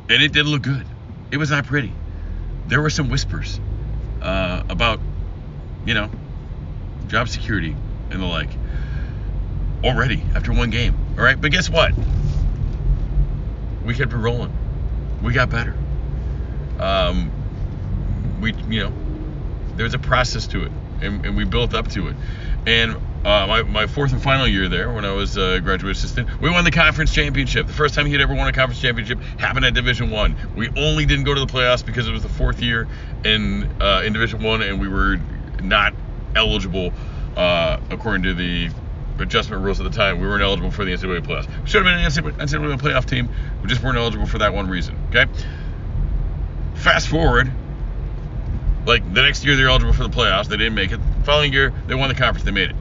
and 0.08 0.22
it 0.22 0.32
didn't 0.32 0.50
look 0.50 0.62
good. 0.62 0.86
It 1.30 1.36
was 1.36 1.50
not 1.50 1.66
pretty. 1.66 1.92
There 2.66 2.80
were 2.80 2.90
some 2.90 3.08
whispers 3.08 3.58
uh, 4.20 4.62
about, 4.68 5.00
you 5.86 5.94
know, 5.94 6.10
job 7.10 7.28
security 7.28 7.76
and 8.10 8.22
the 8.22 8.26
like 8.26 8.50
already 9.84 10.22
after 10.34 10.52
one 10.52 10.70
game. 10.70 10.96
All 11.18 11.24
right, 11.24 11.40
but 11.40 11.50
guess 11.50 11.68
what? 11.68 11.92
We 13.84 13.94
kept 13.94 14.12
it 14.12 14.16
rolling. 14.16 14.56
We 15.22 15.32
got 15.32 15.50
better. 15.50 15.76
Um, 16.78 17.30
we, 18.40 18.54
you 18.68 18.84
know, 18.84 18.92
there 19.76 19.84
was 19.84 19.94
a 19.94 19.98
process 19.98 20.46
to 20.48 20.64
it, 20.64 20.72
and, 21.02 21.26
and 21.26 21.36
we 21.36 21.44
built 21.44 21.74
up 21.74 21.88
to 21.88 22.08
it. 22.08 22.16
And 22.66 22.96
uh, 23.24 23.46
my, 23.46 23.62
my 23.62 23.86
fourth 23.86 24.12
and 24.12 24.22
final 24.22 24.46
year 24.46 24.68
there, 24.68 24.90
when 24.92 25.04
I 25.04 25.12
was 25.12 25.36
a 25.36 25.60
graduate 25.60 25.96
assistant, 25.96 26.40
we 26.40 26.50
won 26.50 26.64
the 26.64 26.70
conference 26.70 27.12
championship. 27.12 27.66
The 27.66 27.72
first 27.72 27.94
time 27.94 28.06
he 28.06 28.12
had 28.12 28.20
ever 28.20 28.34
won 28.34 28.48
a 28.48 28.52
conference 28.52 28.80
championship 28.80 29.18
happened 29.38 29.64
at 29.66 29.74
Division 29.74 30.10
One. 30.10 30.36
We 30.54 30.68
only 30.76 31.06
didn't 31.06 31.24
go 31.24 31.34
to 31.34 31.40
the 31.40 31.46
playoffs 31.46 31.84
because 31.84 32.08
it 32.08 32.12
was 32.12 32.22
the 32.22 32.28
fourth 32.28 32.62
year 32.62 32.86
in 33.24 33.64
uh, 33.80 34.02
in 34.04 34.12
Division 34.12 34.42
One, 34.42 34.62
and 34.62 34.80
we 34.80 34.88
were 34.88 35.18
not 35.62 35.94
eligible 36.34 36.92
uh, 37.36 37.78
according 37.90 38.22
to 38.24 38.34
the 38.34 38.70
adjustment 39.18 39.62
rules 39.62 39.80
at 39.80 39.84
the 39.84 39.96
time. 39.96 40.20
We 40.20 40.26
weren't 40.26 40.42
eligible 40.42 40.70
for 40.70 40.84
the 40.84 40.92
NCAA 40.92 41.20
playoffs. 41.20 41.46
We 41.62 41.68
should 41.68 41.84
have 41.84 42.14
been 42.14 42.32
an 42.32 42.46
NCAA 42.46 42.78
playoff 42.78 43.04
team. 43.04 43.28
We 43.62 43.68
just 43.68 43.82
weren't 43.82 43.98
eligible 43.98 44.26
for 44.26 44.38
that 44.38 44.54
one 44.54 44.68
reason. 44.68 44.96
Okay. 45.10 45.26
Fast 46.74 47.08
forward 47.08 47.52
like 48.86 49.14
the 49.14 49.22
next 49.22 49.44
year, 49.44 49.56
they're 49.56 49.68
eligible 49.68 49.92
for 49.92 50.02
the 50.02 50.08
playoffs. 50.08 50.48
They 50.48 50.56
didn't 50.56 50.74
make 50.74 50.92
it. 50.92 51.00
The 51.18 51.24
following 51.24 51.52
year, 51.52 51.72
they 51.86 51.94
won 51.94 52.08
the 52.08 52.14
conference. 52.14 52.44
They 52.44 52.50
made 52.50 52.70
it. 52.70 52.76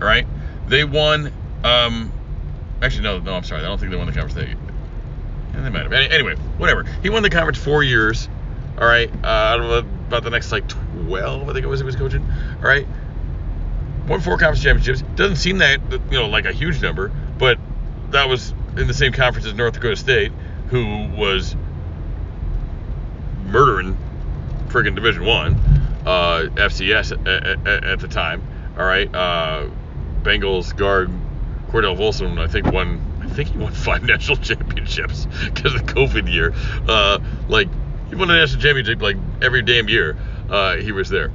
All 0.00 0.06
right. 0.06 0.26
They 0.68 0.84
won. 0.84 1.32
Um, 1.62 2.12
actually, 2.82 3.04
no, 3.04 3.18
no. 3.18 3.34
I'm 3.34 3.44
sorry. 3.44 3.62
I 3.62 3.64
don't 3.64 3.78
think 3.78 3.90
they 3.90 3.96
won 3.96 4.06
the 4.06 4.12
conference. 4.12 4.34
They, 4.34 4.48
yeah, 4.48 5.62
they 5.62 5.70
might 5.70 5.82
have. 5.82 5.92
Anyway, 5.92 6.36
whatever. 6.58 6.84
He 7.02 7.10
won 7.10 7.22
the 7.22 7.30
conference 7.30 7.58
four 7.58 7.82
years. 7.82 8.28
All 8.78 8.86
right. 8.86 9.08
Uh, 9.08 9.28
I 9.28 9.56
don't 9.56 9.68
know 9.68 9.95
about 10.06 10.24
the 10.24 10.30
next 10.30 10.52
like 10.52 10.68
12. 10.68 11.48
I 11.48 11.52
think 11.52 11.64
it 11.64 11.68
was 11.68 11.80
he 11.80 11.86
was 11.86 11.96
coaching. 11.96 12.24
All 12.56 12.68
right. 12.68 12.86
Won 14.08 14.20
four 14.20 14.38
conference 14.38 14.62
championships. 14.62 15.02
Doesn't 15.16 15.36
seem 15.36 15.58
that 15.58 15.80
you 15.90 16.18
know 16.18 16.28
like 16.28 16.44
a 16.44 16.52
huge 16.52 16.80
number, 16.80 17.10
but 17.38 17.58
that 18.10 18.28
was 18.28 18.52
in 18.76 18.86
the 18.86 18.94
same 18.94 19.12
conference 19.12 19.46
as 19.46 19.54
North 19.54 19.74
Dakota 19.74 19.96
State, 19.96 20.32
who 20.68 21.08
was 21.16 21.56
murdering 23.46 23.96
friggin' 24.68 24.94
Division 24.94 25.24
One, 25.24 25.54
uh, 26.06 26.48
FCS 26.54 27.12
at, 27.26 27.66
at, 27.66 27.84
at, 27.84 27.98
the 28.00 28.08
time. 28.08 28.46
All 28.78 28.84
right, 28.84 29.12
uh, 29.12 29.68
Bengals 30.22 30.76
guard 30.76 31.10
Cordell 31.68 31.96
Volson, 31.96 32.38
I 32.38 32.46
think 32.46 32.66
won. 32.66 33.00
I 33.22 33.28
think 33.28 33.50
he 33.50 33.58
won 33.58 33.72
five 33.72 34.02
national 34.04 34.36
championships 34.36 35.26
because 35.44 35.74
of 35.74 35.86
the 35.86 35.92
COVID 35.92 36.32
year. 36.32 36.54
Uh, 36.88 37.18
like 37.48 37.68
he 38.08 38.14
won 38.14 38.30
a 38.30 38.34
national 38.34 38.62
championship 38.62 39.00
like 39.02 39.16
every 39.42 39.62
damn 39.62 39.88
year. 39.88 40.16
Uh, 40.48 40.76
he 40.76 40.92
was 40.92 41.08
there. 41.08 41.32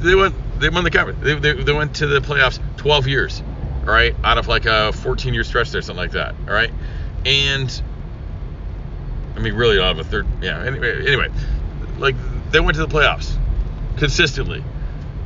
They 0.00 0.14
went. 0.14 0.34
They 0.60 0.68
won 0.68 0.84
the 0.84 0.90
conference. 0.90 1.20
They, 1.22 1.34
they, 1.34 1.52
they 1.62 1.72
went 1.72 1.96
to 1.96 2.06
the 2.06 2.20
playoffs 2.20 2.60
12 2.76 3.06
years. 3.06 3.42
All 3.80 3.92
right, 3.92 4.14
out 4.22 4.38
of 4.38 4.48
like 4.48 4.66
a 4.66 4.92
14 4.92 5.34
year 5.34 5.44
stretch 5.44 5.70
there, 5.70 5.82
something 5.82 6.00
like 6.00 6.12
that. 6.12 6.34
All 6.46 6.54
right, 6.54 6.70
and 7.24 7.82
I 9.36 9.40
mean, 9.40 9.54
really 9.54 9.80
out 9.80 9.92
of 9.92 9.98
a 9.98 10.04
third. 10.04 10.26
Yeah. 10.40 10.62
Anyway, 10.62 11.06
anyway, 11.06 11.28
like 11.98 12.16
they 12.50 12.60
went 12.60 12.76
to 12.76 12.86
the 12.86 12.92
playoffs 12.92 13.36
consistently. 13.96 14.64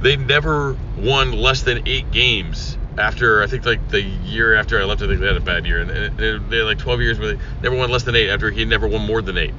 They 0.01 0.17
never 0.17 0.77
won 0.99 1.33
less 1.33 1.63
than 1.63 1.87
eight 1.89 2.11
games 2.11 2.76
after 2.99 3.43
I 3.43 3.47
think 3.47 3.67
like 3.67 3.89
the 3.91 4.03
year 4.03 4.55
after 4.57 4.81
I 4.81 4.85
left. 4.85 5.03
I 5.03 5.07
think 5.09 5.21
they 5.21 5.27
had 5.27 5.37
a 5.37 5.41
bad 5.41 5.67
year, 5.67 5.81
and 5.81 6.19
they 6.19 6.57
had 6.59 6.67
like 6.67 6.79
12 6.79 7.01
years 7.01 7.19
where 7.19 7.35
they 7.35 7.43
never 7.63 7.77
won 7.77 7.91
less 7.91 8.05
than 8.05 8.17
eight 8.17 8.31
after 8.31 8.51
he 8.51 8.65
never 8.65 8.89
won 8.89 9.07
more 9.07 9.23
than 9.23 9.39
eight. 9.39 9.55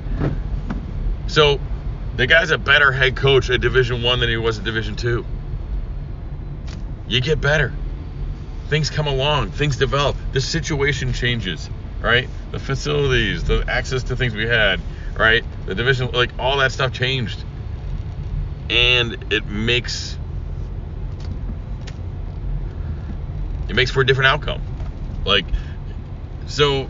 So 1.28 1.60
the 2.16 2.28
guy's 2.28 2.52
a 2.52 2.58
better 2.58 2.92
head 2.92 3.16
coach 3.16 3.50
at 3.50 3.62
Division 3.62 4.04
One 4.04 4.20
than 4.20 4.30
he 4.30 4.38
was 4.38 4.60
at 4.60 4.66
Division 4.66 4.96
Two. 4.96 5.26
You 7.08 7.22
get 7.22 7.42
better. 7.42 7.74
things 8.70 8.90
come 8.90 9.08
along, 9.08 9.52
things 9.52 9.78
develop, 9.78 10.18
the 10.34 10.42
situation 10.42 11.14
changes, 11.14 11.70
right? 12.02 12.30
The 12.52 12.60
facilities, 12.60 13.44
the 13.44 13.64
access 13.68 14.04
to 14.06 14.16
things 14.16 14.36
we 14.36 14.48
had, 14.48 14.82
right? 15.18 15.44
The 15.66 15.76
division, 15.76 16.10
like 16.14 16.32
all 16.40 16.58
that 16.58 16.72
stuff 16.72 16.92
changed. 16.92 17.46
And 18.70 19.18
it 19.32 19.46
makes 19.48 20.20
it 23.68 23.76
makes 23.76 23.92
for 23.92 24.02
a 24.02 24.06
different 24.06 24.28
outcome. 24.28 24.62
Like 25.26 25.46
so 26.48 26.90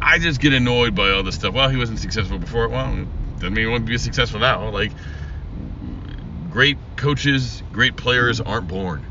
I 0.00 0.18
just 0.18 0.40
get 0.40 0.52
annoyed 0.52 0.94
by 0.94 1.10
all 1.10 1.22
this 1.22 1.34
stuff. 1.34 1.54
Well, 1.54 1.68
he 1.68 1.76
wasn't 1.76 1.98
successful 1.98 2.38
before. 2.38 2.68
Well, 2.68 3.06
doesn't 3.36 3.54
mean 3.54 3.66
he 3.66 3.70
won't 3.70 3.86
be 3.86 3.98
successful 3.98 4.40
now. 4.40 4.68
Like 4.68 4.92
great 6.50 6.78
coaches, 6.96 7.62
great 7.72 7.96
players 7.96 8.40
aren't 8.40 8.68
born. 8.68 9.04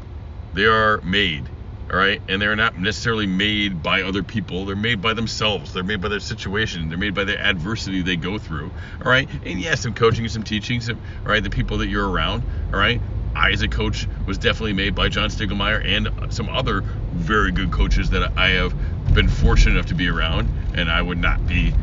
They 0.53 0.65
are 0.65 1.01
made 1.01 1.49
all 1.93 1.99
right 1.99 2.21
and 2.27 2.41
they're 2.41 2.55
not 2.55 2.77
necessarily 2.77 3.27
made 3.27 3.83
by 3.83 4.01
other 4.01 4.23
people 4.23 4.65
they're 4.65 4.75
made 4.75 5.01
by 5.01 5.13
themselves 5.13 5.73
they're 5.73 5.83
made 5.83 6.01
by 6.01 6.07
their 6.07 6.19
situation 6.19 6.89
they're 6.89 6.97
made 6.97 7.13
by 7.13 7.23
the 7.23 7.39
adversity 7.39 8.01
they 8.01 8.15
go 8.15 8.37
through 8.37 8.71
all 9.03 9.11
right 9.11 9.29
and 9.45 9.59
yes 9.59 9.81
some 9.81 9.93
coaching 9.93 10.23
and 10.23 10.31
some 10.31 10.43
teaching 10.43 10.81
some 10.81 10.99
all 11.23 11.31
right 11.31 11.43
the 11.43 11.49
people 11.49 11.77
that 11.77 11.87
you're 11.87 12.09
around 12.09 12.43
all 12.73 12.79
right 12.79 12.99
I, 13.35 13.51
as 13.51 13.61
a 13.61 13.67
coach, 13.67 14.07
was 14.25 14.37
definitely 14.37 14.73
made 14.73 14.95
by 14.95 15.09
John 15.09 15.29
Stiegelmeier 15.29 15.85
and 15.85 16.33
some 16.33 16.49
other 16.49 16.81
very 17.13 17.51
good 17.51 17.71
coaches 17.71 18.09
that 18.11 18.37
I 18.37 18.49
have 18.49 18.73
been 19.13 19.27
fortunate 19.27 19.73
enough 19.73 19.87
to 19.87 19.95
be 19.95 20.07
around, 20.07 20.49
and 20.75 20.89
I 20.89 21.01
would 21.01 21.17
not 21.17 21.45
be 21.47 21.73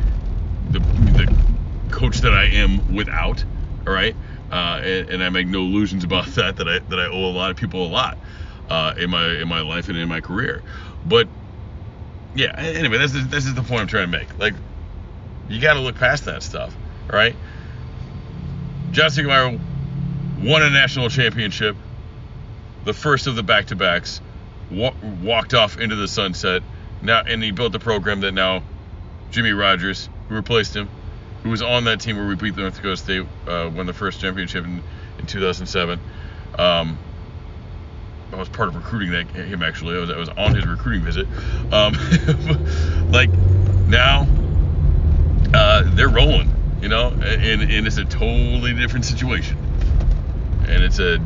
the, 0.69 0.79
the 0.79 1.33
coach 1.91 2.19
that 2.19 2.33
I 2.33 2.45
am 2.45 2.93
without. 2.93 3.43
All 3.85 3.93
right, 3.93 4.15
uh, 4.51 4.79
and, 4.83 5.09
and, 5.09 5.23
I 5.23 5.29
make 5.29 5.47
no 5.47 5.61
illusions 5.61 6.03
about 6.03 6.25
that. 6.35 6.57
That 6.57 6.67
I 6.67 6.79
that 6.79 6.99
I 6.99 7.07
owe 7.07 7.25
a 7.25 7.33
lot 7.33 7.51
of 7.51 7.57
people 7.57 7.85
a 7.85 7.87
lot 7.87 8.17
uh, 8.69 8.93
in 8.97 9.09
my 9.09 9.27
in 9.41 9.47
my 9.47 9.61
life 9.61 9.89
and 9.89 9.97
in 9.97 10.07
my 10.07 10.21
career. 10.21 10.61
But 11.05 11.27
yeah, 12.35 12.53
anyway, 12.57 12.97
this 12.97 13.15
is 13.15 13.27
this 13.27 13.45
is 13.45 13.55
the 13.55 13.63
point 13.63 13.81
I'm 13.81 13.87
trying 13.87 14.11
to 14.11 14.17
make. 14.17 14.37
Like, 14.37 14.53
you 15.49 15.59
got 15.59 15.73
to 15.73 15.79
look 15.79 15.95
past 15.95 16.25
that 16.25 16.43
stuff, 16.43 16.75
right? 17.11 17.35
John 18.91 19.09
Stiegelmeier 19.09 19.59
won 20.43 20.63
a 20.63 20.69
national 20.69 21.09
championship, 21.09 21.75
the 22.83 22.93
first 22.93 23.27
of 23.27 23.35
the 23.35 23.43
back-to-backs, 23.43 24.21
wa- 24.71 24.93
walked 25.21 25.53
off 25.53 25.77
into 25.77 25.95
the 25.95 26.07
sunset. 26.07 26.63
Now, 27.01 27.21
and 27.21 27.41
he 27.43 27.51
built 27.51 27.71
the 27.71 27.79
program 27.79 28.21
that 28.21 28.33
now 28.33 28.63
Jimmy 29.31 29.51
Rogers, 29.51 30.09
who 30.29 30.35
replaced 30.35 30.75
him, 30.75 30.89
who 31.43 31.49
was 31.49 31.61
on 31.61 31.85
that 31.85 32.01
team 32.01 32.17
where 32.17 32.27
we 32.27 32.35
beat 32.35 32.55
North 32.55 32.75
Dakota 32.75 32.97
State, 32.97 33.25
uh, 33.47 33.69
won 33.73 33.85
the 33.85 33.93
first 33.93 34.19
championship 34.19 34.65
in, 34.65 34.83
in 35.17 35.25
2007. 35.25 35.99
Um, 36.57 36.97
I 38.31 38.35
was 38.35 38.49
part 38.49 38.69
of 38.69 38.75
recruiting 38.75 39.11
that 39.11 39.27
him 39.29 39.61
actually. 39.61 39.97
I 39.97 39.99
was, 39.99 40.09
I 40.09 40.17
was 40.17 40.29
on 40.29 40.55
his 40.55 40.65
recruiting 40.65 41.01
visit. 41.01 41.27
Um, 41.71 41.93
like 43.11 43.29
now, 43.87 44.27
uh, 45.53 45.83
they're 45.95 46.09
rolling, 46.09 46.49
you 46.81 46.87
know, 46.87 47.07
and, 47.09 47.61
and 47.61 47.87
it's 47.87 47.97
a 47.97 48.05
totally 48.05 48.73
different 48.73 49.05
situation. 49.05 49.57
And 50.67 50.83
it's 50.83 50.99
a 50.99 51.19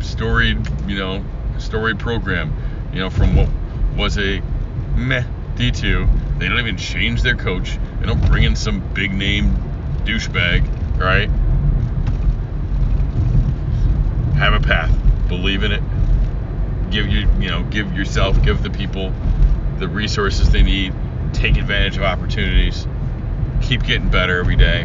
storied, 0.00 0.58
you 0.86 0.98
know, 0.98 1.24
storied 1.58 1.98
program, 1.98 2.54
you 2.92 3.00
know, 3.00 3.10
from 3.10 3.36
what 3.36 3.48
was 3.96 4.18
a 4.18 4.40
meh 4.94 5.24
D2. 5.56 6.38
They 6.38 6.48
don't 6.48 6.58
even 6.58 6.76
change 6.76 7.22
their 7.22 7.36
coach. 7.36 7.78
They 8.00 8.06
don't 8.06 8.24
bring 8.26 8.44
in 8.44 8.56
some 8.56 8.80
big 8.92 9.12
name 9.12 9.56
douchebag, 10.04 10.98
right? 10.98 11.28
Have 14.38 14.54
a 14.54 14.60
path. 14.60 14.94
Believe 15.28 15.62
in 15.62 15.72
it 15.72 15.82
give 16.90 17.08
you 17.08 17.28
you 17.38 17.50
know 17.50 17.62
give 17.64 17.92
yourself 17.94 18.40
give 18.42 18.62
the 18.62 18.70
people 18.70 19.12
the 19.78 19.88
resources 19.88 20.50
they 20.50 20.62
need 20.62 20.94
take 21.32 21.56
advantage 21.56 21.96
of 21.96 22.02
opportunities 22.02 22.86
keep 23.60 23.82
getting 23.82 24.08
better 24.08 24.38
every 24.38 24.56
day 24.56 24.82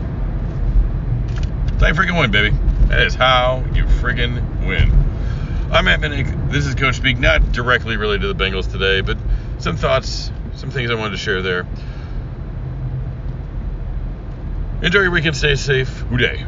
you 1.79 1.93
freaking 1.93 2.19
win 2.19 2.31
baby 2.31 2.55
that 2.91 3.07
is 3.07 3.15
how 3.15 3.63
you 3.73 3.85
friggin' 3.85 4.67
win. 4.67 4.91
I'm 5.71 5.85
Matt 5.85 6.01
Minnick. 6.01 6.51
this 6.51 6.65
is 6.65 6.75
coach 6.75 6.95
speak. 6.97 7.17
Not 7.17 7.53
directly 7.53 7.95
related 7.95 8.23
to 8.23 8.33
the 8.33 8.43
bengals 8.43 8.69
today 8.69 8.99
but 8.99 9.17
some 9.59 9.77
thoughts 9.77 10.29
some 10.55 10.71
things 10.71 10.91
i 10.91 10.95
wanted 10.95 11.11
to 11.11 11.17
share 11.17 11.41
there. 11.41 11.65
Enjoy 14.83 14.99
your 14.99 15.11
weekend. 15.11 15.37
Stay 15.37 15.55
safe. 15.55 15.87
Who 15.87 16.17
Dey 16.17 16.45